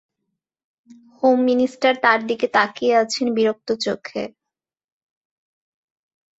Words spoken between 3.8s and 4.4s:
চোখে।